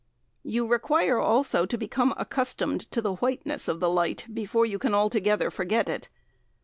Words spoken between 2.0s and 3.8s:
accustomed to the whiteness of